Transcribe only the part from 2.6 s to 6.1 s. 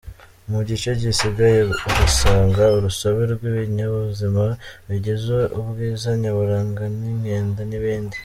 urusobe rw’ibinyabuzima bigize ubwiza